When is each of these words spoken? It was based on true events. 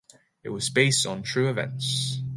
It 0.41 0.49
was 0.49 0.71
based 0.71 1.05
on 1.05 1.21
true 1.21 1.47
events. 1.47 2.17